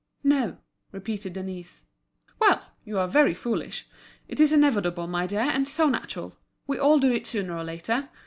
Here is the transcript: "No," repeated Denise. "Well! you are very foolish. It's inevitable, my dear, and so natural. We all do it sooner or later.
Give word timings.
"No," 0.23 0.57
repeated 0.91 1.33
Denise. 1.33 1.83
"Well! 2.39 2.63
you 2.83 2.97
are 2.97 3.07
very 3.07 3.35
foolish. 3.35 3.87
It's 4.27 4.51
inevitable, 4.51 5.05
my 5.05 5.27
dear, 5.27 5.41
and 5.41 5.67
so 5.67 5.89
natural. 5.89 6.35
We 6.65 6.79
all 6.79 6.97
do 6.97 7.11
it 7.13 7.27
sooner 7.27 7.55
or 7.55 7.63
later. 7.63 8.09